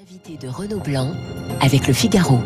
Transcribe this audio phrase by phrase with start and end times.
[0.00, 1.12] L'invité de Renaud Blanc
[1.60, 2.38] avec le Figaro.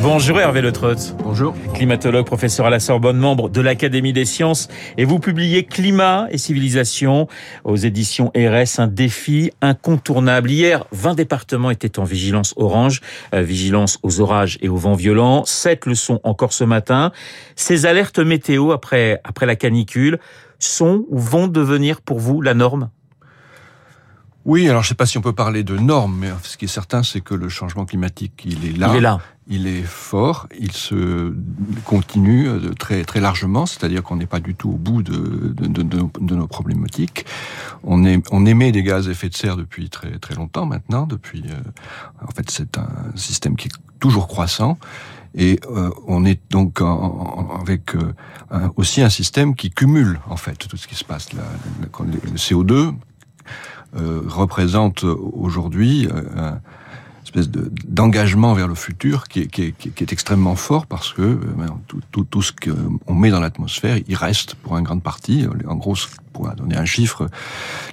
[0.00, 1.16] Bonjour Hervé Le Trotz.
[1.24, 1.52] Bonjour.
[1.74, 4.68] Climatologue, professeur à la Sorbonne, membre de l'Académie des sciences.
[4.96, 7.26] Et vous publiez Climat et civilisation
[7.64, 10.52] aux éditions RS, un défi incontournable.
[10.52, 13.00] Hier, 20 départements étaient en vigilance orange,
[13.34, 15.44] euh, vigilance aux orages et aux vents violents.
[15.46, 17.10] Sept le sont encore ce matin.
[17.56, 20.20] Ces alertes météo après, après la canicule
[20.60, 22.88] sont ou vont devenir pour vous la norme?
[24.44, 26.66] Oui, alors je ne sais pas si on peut parler de normes, mais ce qui
[26.66, 28.88] est certain, c'est que le changement climatique, il est là.
[28.90, 29.20] Il est là.
[29.46, 31.34] Il est fort, il se
[31.84, 35.82] continue très très largement, c'est-à-dire qu'on n'est pas du tout au bout de, de, de,
[35.82, 37.26] de, nos problématiques.
[37.82, 41.06] On, est, on émet des gaz à effet de serre depuis très très longtemps maintenant.
[41.06, 44.78] Depuis, euh, en fait, c'est un système qui est toujours croissant.
[45.34, 48.12] Et euh, on est donc en, avec euh,
[48.76, 51.30] aussi un système qui cumule en fait tout ce qui se passe.
[51.32, 52.92] le CO2 euh,
[53.94, 57.50] représente aujourd'hui euh, une espèce
[57.88, 62.42] d'engagement vers le futur qui est, extrêmement fort parce que euh, ben, tout, tout, tout
[62.42, 65.46] ce qu'on met dans l'atmosphère, il reste pour une grande partie.
[65.66, 65.96] En gros,
[66.34, 67.28] pour donner un chiffre,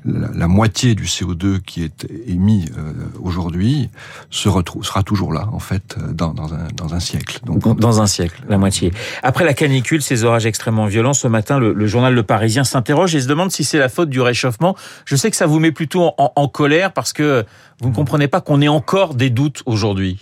[0.03, 3.89] la, moitié du CO2 qui est émis euh, aujourd'hui
[4.29, 7.39] se retrouve, sera toujours là, en fait, dans, dans, un, dans un siècle.
[7.45, 8.91] Donc, dans un siècle, la moitié.
[9.23, 13.15] Après la canicule, ces orages extrêmement violents, ce matin, le, le journal Le Parisien s'interroge
[13.15, 14.75] et se demande si c'est la faute du réchauffement.
[15.05, 17.45] Je sais que ça vous met plutôt en, en colère parce que
[17.79, 20.19] vous ne comprenez pas qu'on ait encore des doutes aujourd'hui.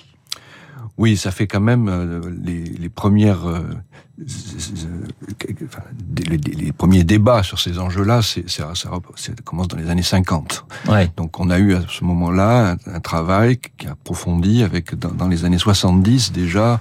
[1.00, 3.61] Oui, ça fait quand même euh, les, les premières euh,
[6.30, 8.73] les, les, premiers débats sur ces enjeux-là, ça,
[9.44, 10.66] commence dans les années 50.
[10.88, 11.09] Ouais.
[11.17, 15.11] Donc on a eu à ce moment-là un, un travail qui a approfondi avec dans,
[15.11, 16.80] dans les années 70 déjà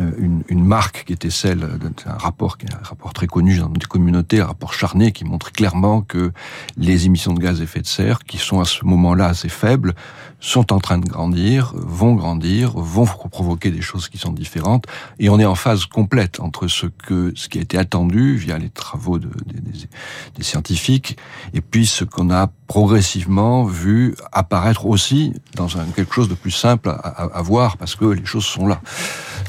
[0.00, 3.58] euh, une, une, marque qui était celle d'un rapport, qui est un rapport très connu
[3.58, 6.32] dans des communautés, un rapport charné qui montre clairement que
[6.78, 9.94] les émissions de gaz à effet de serre, qui sont à ce moment-là assez faibles,
[10.42, 14.86] sont en train de grandir, vont grandir, vont provoquer des choses qui sont différentes,
[15.20, 18.58] et on est en phase complète entre ce que ce qui a été attendu via
[18.58, 21.16] les travaux de, des, scientifiques,
[21.54, 26.88] et puis ce qu'on a progressivement vu apparaître aussi dans quelque chose de plus simple
[26.88, 28.80] à voir, parce que les choses sont là.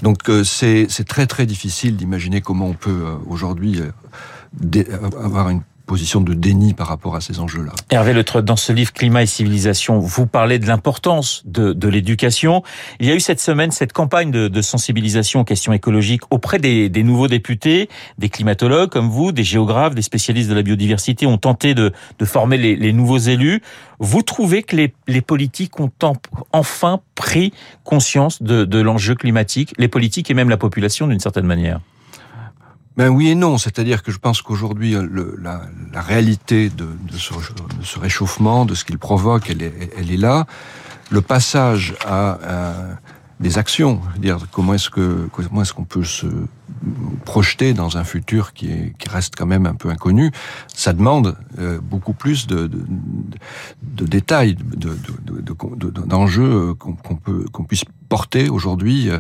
[0.04, 4.84] Donc euh, c'est très très difficile d'imaginer comment on peut euh, aujourd'hui euh,
[5.24, 7.74] avoir une position de déni par rapport à ces enjeux-là.
[7.90, 12.64] Hervé Le dans ce livre Climat et civilisation, vous parlez de l'importance de, de l'éducation.
[13.00, 16.58] Il y a eu cette semaine cette campagne de, de sensibilisation aux questions écologiques auprès
[16.60, 21.26] des, des, nouveaux députés, des climatologues comme vous, des géographes, des spécialistes de la biodiversité
[21.26, 23.62] ont tenté de, de former les, les, nouveaux élus.
[24.00, 25.92] Vous trouvez que les, les politiques ont
[26.52, 31.80] enfin pris conscience de l'enjeu climatique, les politiques et même la population d'une certaine manière?
[32.96, 34.96] Ben oui et non, c'est-à-dire que je pense qu'aujourd'hui
[35.42, 35.62] la,
[35.92, 36.88] la, réalité de,
[37.18, 40.46] ce, réchauffement, de ce qu'il provoque, elle est, là.
[41.10, 42.38] Le passage à,
[43.40, 46.28] des actions, dire comment est-ce que comment est-ce qu'on peut se
[47.26, 50.32] projeter dans un futur qui, est, qui reste quand même un peu inconnu,
[50.68, 52.70] ça demande euh, beaucoup plus de,
[53.82, 54.56] détails,
[56.06, 59.10] d'enjeux qu'on puisse porter aujourd'hui.
[59.10, 59.18] Euh,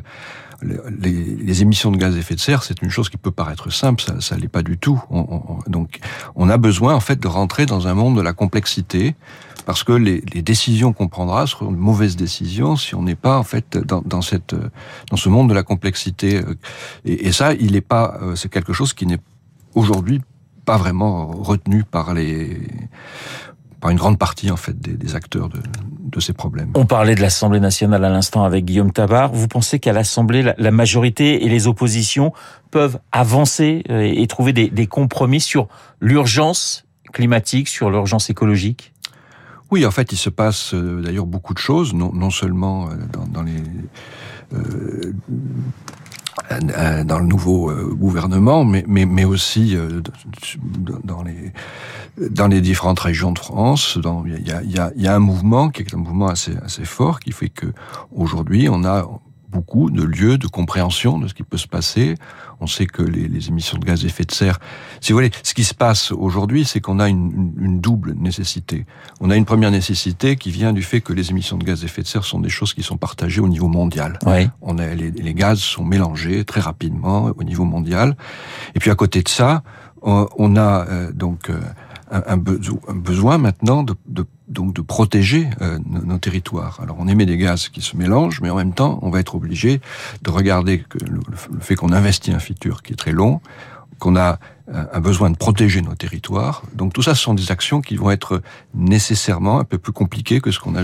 [0.62, 4.04] les, émissions de gaz à effet de serre, c'est une chose qui peut paraître simple,
[4.04, 5.02] ça, ça l'est pas du tout.
[5.10, 6.00] On, on, donc,
[6.36, 9.16] on a besoin en fait de rentrer dans un monde de la complexité,
[9.66, 13.44] parce que les, décisions qu'on prendra seront de mauvaises décisions si on n'est pas en
[13.44, 16.42] fait dans, dans ce monde de la complexité.
[17.04, 19.22] Et, et ça, il n'est pas, euh, c'est quelque chose qui n'est
[19.74, 20.22] aujourd'hui
[20.66, 22.62] pas vraiment retenu par les
[23.84, 25.60] par une grande partie en fait des, des acteurs de,
[26.00, 26.72] de, ces problèmes.
[26.74, 29.34] On parlait de l'Assemblée nationale à l'instant avec Guillaume Tabar.
[29.34, 32.32] Vous pensez qu'à l'Assemblée, la, la, majorité et les oppositions
[32.72, 35.68] peuvent avancer euh, et trouver des, des compromis sur
[36.00, 38.94] l'urgence climatique, sur l'urgence écologique?
[39.70, 42.96] Oui, en fait, il se passe euh, d'ailleurs beaucoup de choses, non, non seulement euh,
[43.12, 43.64] dans, dans les
[44.54, 44.93] euh,
[46.60, 49.78] dans le nouveau gouvernement, mais, mais, mais aussi
[51.04, 51.52] dans les,
[52.30, 53.98] dans les différentes régions de France.
[54.26, 56.86] Il y a, y, a, y a un mouvement qui est un mouvement assez, assez
[56.86, 57.68] fort qui fait que
[58.12, 59.08] aujourd'hui on a
[59.54, 62.16] beaucoup de lieux de compréhension de ce qui peut se passer.
[62.60, 64.60] On sait que les, les, émissions de gaz à effet de serre,
[65.02, 68.86] si vous voulez, ce qui se passe aujourd'hui, c'est qu'on a une, double nécessité.
[69.20, 71.86] On a une première nécessité qui vient du fait que les émissions de gaz à
[71.86, 74.20] effet de serre sont des choses qui sont partagées au niveau mondial.
[74.26, 74.50] Oui.
[74.62, 78.16] On a, les, les gaz sont mélangés très rapidement au niveau mondial.
[78.76, 79.64] Et puis à côté de ça,
[80.04, 81.60] on, a euh, donc euh,
[82.12, 86.80] un, un, besoin maintenant de, de donc de protéger euh, nos, territoires.
[86.82, 89.36] Alors on émet des gaz qui se mélangent, mais en même temps, on va être
[89.36, 89.82] obligé
[90.22, 93.42] de regarder le fait qu'on investit un futur qui est très long,
[94.00, 94.40] qu'on a
[94.72, 96.64] un besoin de protéger nos territoires.
[96.74, 98.42] Donc tout ça, ce sont des actions qui vont être
[98.74, 100.84] nécessairement un peu plus compliquées que ce qu'on a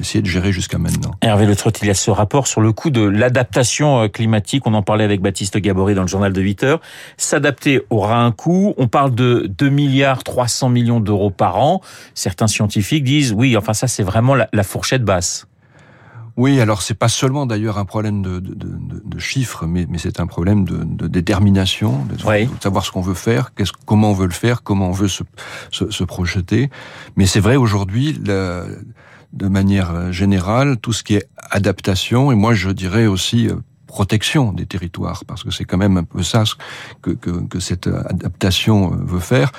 [0.00, 1.12] essayé de gérer jusqu'à maintenant.
[1.20, 4.66] Hervé Le Trot, il y a ce rapport sur le coût de l'adaptation euh, climatique.
[4.66, 6.80] On en parlait avec Baptiste Gabory dans le journal de 8 heures.
[7.16, 8.74] S'adapter aura un coût.
[8.78, 11.80] On parle de 2 milliards 300 millions d'euros par an.
[12.14, 15.46] Certains scientifiques disent oui, enfin ça c'est vraiment la, la fourchette basse.
[16.36, 19.98] Oui, alors c'est pas seulement d'ailleurs un problème de, de, de, de chiffres, mais, mais
[19.98, 22.18] c'est un problème de, détermination, de,
[22.60, 23.52] savoir ce qu'on veut faire,
[23.86, 25.22] comment on veut le faire, comment on veut se,
[25.70, 26.70] se, se projeter.
[27.16, 32.70] Mais c'est vrai aujourd'hui, de manière générale, tout ce qui est adaptation, et moi je
[32.70, 33.54] dirais aussi euh,
[33.86, 36.42] protection des territoires, parce que c'est quand même un peu ça
[37.00, 39.52] que, que, que cette adaptation euh, veut faire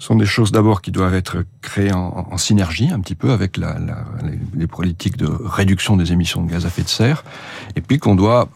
[0.00, 3.78] sont des choses d'abord qui doivent être créées en, synergie un petit peu avec la,
[3.78, 4.04] la,
[4.56, 7.22] les, politiques de réduction des émissions de gaz à effet de serre,
[7.76, 8.48] et puis qu'on doit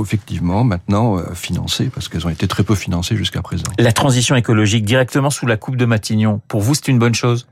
[0.00, 3.64] effectivement maintenant euh, financer, parce qu'elles ont été très peu financées jusqu'à présent.
[3.78, 7.46] La transition écologique directement sous la coupe de Matignon, pour vous c'est une bonne chose?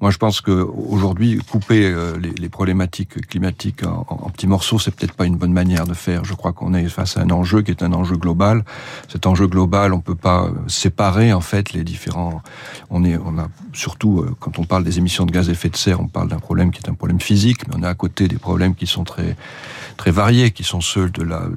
[0.00, 4.94] Moi, je pense que aujourd'hui, couper euh, les, problématiques climatiques en, en, petits morceaux, c'est
[4.94, 6.24] peut-être pas une bonne manière de faire.
[6.24, 8.64] Je crois qu'on est face à un enjeu qui est un enjeu global.
[9.08, 12.42] Cet enjeu global, on peut pas séparer en fait les différents.
[12.90, 15.68] On est, on a surtout euh, quand on parle des émissions de gaz à effet
[15.68, 17.94] de serre, on parle d'un problème qui est un problème physique, mais on a à
[17.94, 19.36] côté des problèmes qui sont très
[19.96, 21.48] très variés, qui sont ceux de la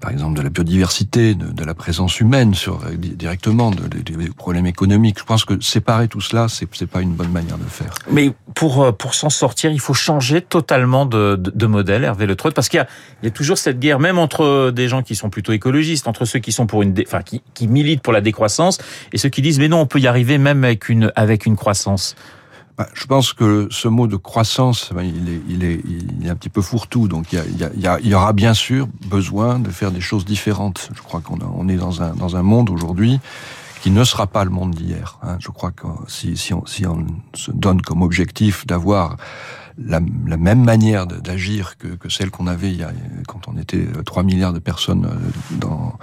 [0.00, 5.18] par exemple de la biodiversité, de, la présence humaine sur euh, directement, des problèmes économiques.
[5.18, 7.92] Je pense que séparer tout cela, c'est c'est pas une bonne manière de faire.
[8.10, 12.50] Mais pour euh, pour s'en sortir, il faut changer totalement de, modèle, Hervé Le Trot,
[12.52, 12.88] parce qu'il y a
[13.22, 16.24] il y a toujours cette guerre, même entre des gens qui sont plutôt écologistes, entre
[16.24, 18.78] ceux qui sont pour une, enfin qui, qui militent pour la décroissance
[19.12, 21.56] et ceux qui disent mais non, on peut y arriver même avec une avec une
[21.56, 22.16] croissance.
[22.80, 27.08] Bah, je pense que ce mot de croissance, ben, il est, un petit peu fourre-tout.
[27.08, 30.88] Donc il y, aura bien sûr besoin de faire des choses différentes.
[30.94, 33.20] Je crois qu'on on est dans un, dans un monde aujourd'hui
[33.82, 35.18] qui ne sera pas le monde d'hier.
[35.22, 35.36] Hein.
[35.40, 36.64] Je crois que si on
[37.34, 39.18] se donne comme objectif d'avoir
[39.78, 42.92] la, la, même manière d'agir que, que, celle qu'on avait il y a,
[43.26, 45.98] quand on était 3 milliards de personnes euh, dans,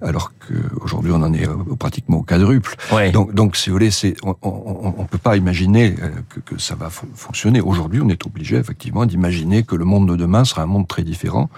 [0.00, 2.76] alors qu'aujourd'hui on en est euh, pratiquement au quadruple.
[3.12, 3.90] Donc, donc, si vous voulez,
[4.24, 7.60] on, on, peut pas imaginer euh, que, que ça va fonctionner.
[7.60, 11.02] Aujourd'hui, on est obligé effectivement d'imaginer que le monde de demain sera un monde très
[11.02, 11.50] différent.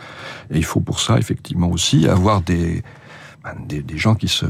[0.50, 2.82] Et il faut pour ça effectivement aussi avoir des
[3.42, 4.46] ben, des, des, gens qui se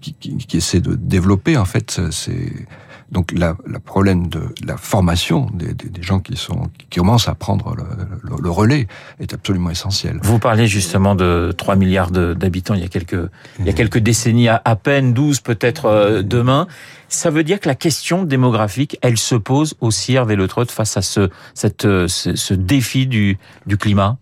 [0.00, 2.66] qui, qui, qui, essaient de développer en fait c'est
[3.12, 7.28] donc la, la, problème de la formation des, des, des, gens qui sont qui commencent
[7.28, 7.84] à prendre le,
[8.22, 8.88] le, le, relais
[9.20, 10.18] est absolument essentiel.
[10.22, 13.30] Vous parlez justement de 3 milliards d'habitants il y a quelques
[13.60, 16.66] il y a quelques décennies à, à peine 12 peut-être euh, demain.
[17.08, 20.96] Ça veut dire que la question démographique, elle se pose aussi Hervé Le Trott face
[20.96, 24.18] à ce cette ce, ce défi du du climat?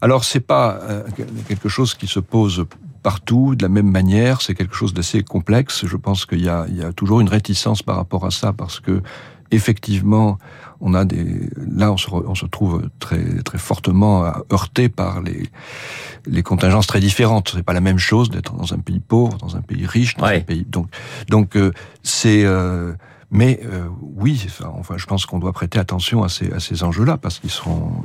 [0.00, 1.02] Alors c'est pas euh,
[1.48, 2.64] quelque chose qui se pose
[3.08, 4.42] partout de la même manière.
[4.42, 5.86] C'est quelque chose d'assez complexe.
[5.86, 8.52] Je pense qu'il y a, il y a toujours une réticence par rapport à ça
[8.52, 9.00] parce que
[9.50, 10.36] effectivement,
[10.82, 11.48] on a des
[11.80, 14.12] là on se, on se trouve très très fortement
[14.52, 15.42] heurté par les
[16.26, 17.52] les contingences très différentes.
[17.54, 20.26] C'est pas la même chose d'être dans un pays pauvre, dans un pays riche, dans
[20.26, 20.88] un pays donc
[21.30, 21.72] donc euh,
[22.02, 22.92] c'est euh,
[23.30, 24.46] mais euh, oui,
[24.78, 27.50] enfin, je pense qu'on doit prêter attention à ces, à ces enjeux-là parce qu'ils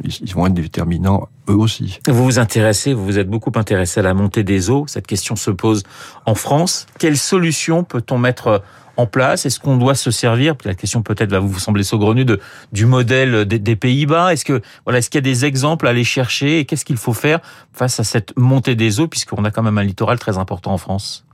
[0.03, 1.99] ils, vont être déterminants eux aussi.
[2.07, 4.85] Vous vous intéressez, vous vous êtes beaucoup intéressé à la montée des eaux.
[4.87, 5.83] Cette question se pose
[6.25, 6.87] en France.
[6.99, 8.63] Quelle solution peut-on mettre
[8.97, 9.45] en place?
[9.45, 10.55] Est-ce qu'on doit se servir?
[10.65, 12.41] La question peut-être va vous sembler saugrenue de
[12.73, 14.33] du modèle des, des Pays-Bas.
[14.33, 16.59] Est-ce que voilà, est-ce qu'il y a des exemples à aller chercher?
[16.59, 17.39] Et qu'est-ce qu'il faut faire
[17.71, 20.77] face à cette montée des eaux puisqu'on a quand même un littoral très important en
[20.77, 21.25] France?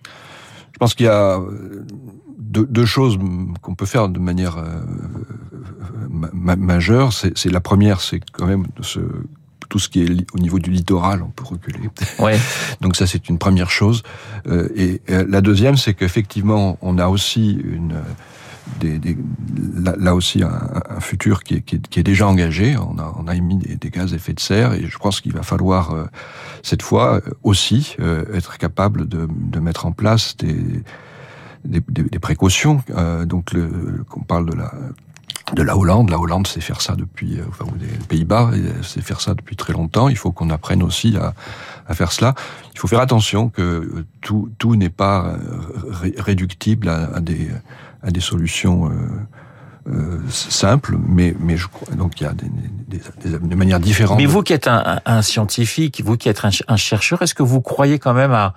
[0.73, 1.39] Je pense qu'il y a
[2.37, 3.17] deux, deux choses
[3.61, 4.81] qu'on peut faire de manière euh,
[6.09, 7.13] ma majeure.
[7.13, 8.99] C'est la première, c'est quand même de se
[9.69, 11.79] tout ce qui est au niveau du littoral, on peut reculer.
[12.17, 12.37] Ouais.
[12.81, 14.03] Donc ça, c'est une première chose.
[14.47, 18.01] Euh, et euh, la deuxième, c'est qu'effectivement, on a aussi une
[19.75, 22.75] là, aussi un, futur qui est, déjà engagé.
[22.77, 25.43] On a, on émis des, gaz à effet de serre et je pense qu'il va
[25.43, 26.05] falloir euh,
[26.63, 29.27] cette fois aussi euh, être capable de,
[29.59, 32.83] mettre en place des précautions.
[32.91, 33.53] Euh, donc,
[34.09, 34.71] qu'on parle de la
[35.53, 36.09] de la Hollande.
[36.09, 39.73] La Hollande sait faire ça depuis, euh, enfin, ou Pays-Bas, sait faire ça depuis très
[39.73, 40.09] longtemps.
[40.09, 41.33] Il faut qu'on apprenne aussi à,
[41.93, 42.35] faire cela.
[42.73, 47.49] Il faut faire attention que tout, n'est pas euh, réductible à, des,
[48.01, 52.49] à des solutions euh, euh, simples, mais, mais je crois, donc il y a des,
[52.87, 54.17] des, des, des manières différentes.
[54.17, 57.43] Mais vous qui êtes un, un, scientifique, vous qui êtes un, un chercheur, est-ce que
[57.43, 58.53] vous croyez quand même à,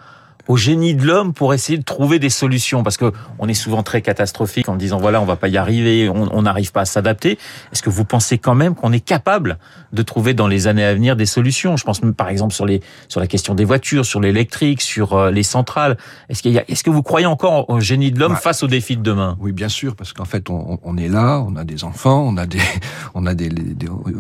[0.49, 3.83] au génie de l'homme pour essayer de trouver des solutions Parce que on est souvent
[3.83, 7.39] très catastrophique en disant voilà, on va pas y arriver, on n'arrive pas à s'adapter.
[7.73, 9.59] Est-ce que vous pensez quand même qu'on est capable
[9.93, 11.77] de trouver dans les années à venir des solutions?
[11.77, 15.31] Je pense par exemple sur les sur la question des voitures, sur l'électrique, sur euh,
[15.31, 15.97] les centrales.
[16.29, 18.97] Est-ce qu'il est-ce que vous croyez encore au génie de l'homme bah, face aux défis
[18.97, 19.37] de demain?
[19.41, 22.37] Oui, bien sûr, parce qu'en fait on, on, est là, on a des enfants, on
[22.37, 22.61] a des
[23.15, 23.49] on a des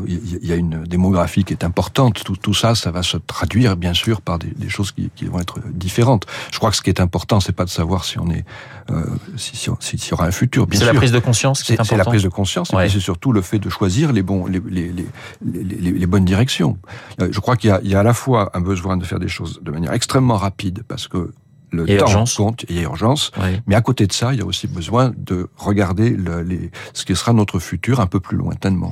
[0.06, 2.22] il y a une démographie qui est importante.
[2.24, 5.26] Tout, tout ça, ça va se traduire bien sûr par des, des choses qui, qui
[5.26, 6.11] vont être différentes.
[6.50, 8.44] Je crois que ce qui est important, c'est pas de savoir si on est,
[8.90, 9.04] euh,
[9.36, 10.66] si, si, s'il y aura un futur.
[10.72, 13.32] C'est la prise de conscience qui est, C'est la prise de conscience, et c'est surtout
[13.32, 14.92] le fait de choisir les bons, les, les,
[15.44, 16.78] les, les bonnes directions.
[17.20, 19.04] Euh, je crois qu'il y, a, il y a à la fois un besoin de
[19.04, 21.32] faire des choses de manière extrêmement rapide, parce que
[21.72, 22.34] le temps urgence.
[22.34, 23.32] compte, il y a urgence.
[23.66, 27.04] Mais à côté de ça, il y a aussi besoin de regarder le, les, ce
[27.04, 28.90] qui sera notre futur un peu plus lointainement.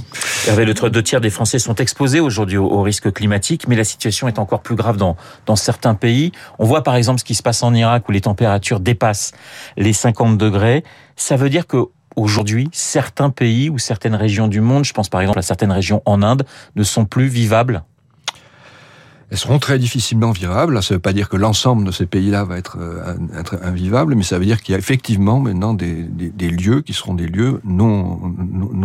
[0.48, 3.84] Hervé Le deux tiers des Français sont exposés aujourd'hui au, au, risque climatique, mais la
[3.84, 6.32] situation est encore plus grave dans, dans certains pays.
[6.58, 9.32] On voit par exemple ce qui se passe en Irak où les températures dépassent
[9.76, 10.82] les 50 degrés.
[11.16, 15.20] Ça veut dire que Aujourd'hui, certains pays ou certaines régions du monde, je pense par
[15.20, 16.44] exemple à certaines régions en Inde,
[16.74, 17.84] ne sont plus vivables
[19.30, 20.82] elles seront très difficilement virables.
[20.82, 24.16] Ça ne veut pas dire que l'ensemble de ces pays-là va être, euh, être, invivable,
[24.16, 26.08] mais ça veut dire qu'il y a effectivement maintenant des,
[26.50, 28.18] lieux qui seront des lieux non,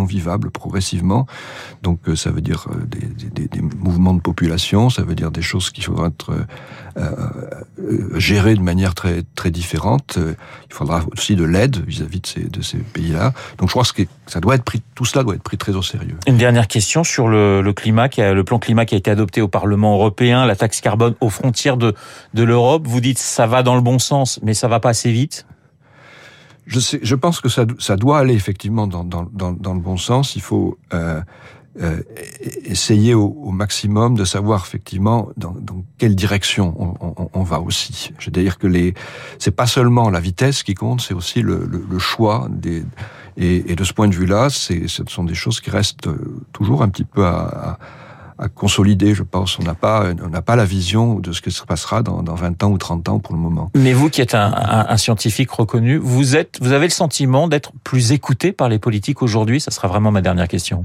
[0.06, 1.25] vivables progressivement.
[1.82, 5.72] Donc euh, ça veut dire euh, des, mouvements de population, ça veut dire des choses
[5.72, 6.32] qui vont être
[8.16, 10.18] gérées de manière très, très différente.
[10.18, 13.34] Il faudra aussi de l'aide vis-à-vis de ces, pays-là.
[13.58, 15.82] Donc je crois que ça doit être pris, tout cela doit être pris très au
[15.82, 16.18] sérieux.
[16.28, 19.96] Une dernière question sur le, climat, le plan climat qui a été adopté au Parlement
[19.96, 21.94] européen la taxe carbone aux frontières de,
[22.34, 22.86] de l'Europe.
[22.86, 25.46] Vous dites ça va dans le bon sens, mais ça va pas assez vite
[26.65, 29.98] je, sais, je pense que ça, ça doit aller effectivement dans, dans, dans, le bon
[29.98, 30.36] sens.
[30.36, 31.22] Il faut euh,
[31.82, 32.01] euh,
[32.63, 35.56] essayer au, maximum de savoir effectivement dans,
[35.98, 36.98] quelle direction
[37.34, 38.12] on, va aussi.
[38.20, 38.94] Je veux dire que les,
[39.39, 42.84] c'est pas seulement la vitesse qui compte, c'est aussi le, choix des.
[43.38, 46.08] Et, de ce point de vue-là, ce sont des choses qui restent
[46.54, 47.77] toujours un petit peu à
[48.38, 49.60] à consolider, je pense.
[49.60, 52.36] On n'a pas, on n'a pas la vision de ce qui se passera dans, dans
[52.36, 53.72] 20 ans ou 30 ans pour le moment.
[53.75, 57.48] Mais vous qui êtes un, un, un scientifique reconnu, vous êtes, vous avez le sentiment
[57.48, 59.62] d'être plus écouté par les politiques aujourd'hui?
[59.62, 60.84] Ça sera vraiment ma dernière question.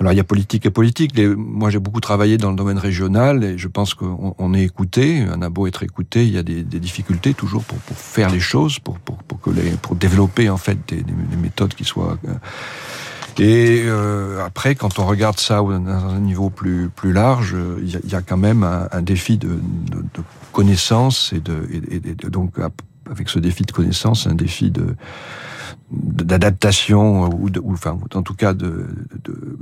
[0.00, 1.18] Alors il y a politique et politique.
[1.36, 5.24] moi j'ai beaucoup travaillé dans le domaine régional et je pense qu'on on est écouté.
[5.32, 8.30] On a beau être écouté, il y a des, des difficultés toujours pour, pour, faire
[8.30, 11.84] les choses, pour, pour, pour, que les, pour développer en fait des, des méthodes qui
[11.84, 12.34] soient euh,
[13.38, 18.14] et euh, après, quand on regarde ça dans un niveau plus plus large, il y
[18.14, 19.58] a, quand même un, défi de,
[20.52, 21.40] connaissance et
[22.30, 22.54] donc
[23.10, 24.94] avec ce défi de connaissance, un défi de
[25.90, 28.86] d'adaptation ou, de, ou enfin en tout cas de,
[29.24, 29.58] de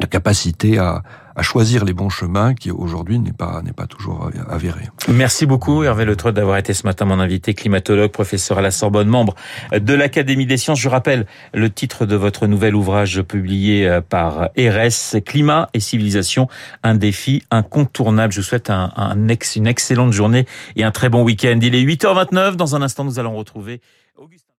[0.00, 1.02] de capacité à,
[1.36, 4.82] à, choisir les bons chemins qui aujourd'hui n'est pas n'est pas toujours avéré.
[5.08, 9.08] Merci beaucoup Hervé Le d'avoir été ce matin mon invité, climatologue, professeur à la Sorbonne,
[9.08, 9.34] membre
[9.72, 10.80] de l'Académie des sciences.
[10.80, 16.48] Je rappelle le titre de votre nouvel ouvrage publié euh, par RS, Climat et civilisation,
[16.82, 18.32] un défi incontournable.
[18.32, 21.58] Je vous souhaite une excellente journée et un très bon week-end.
[21.62, 22.56] Il est 8h29.
[22.56, 23.80] Dans un instant, nous allons retrouver